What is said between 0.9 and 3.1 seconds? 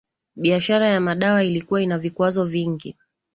madawa ilikuwa ina vikwazo vingi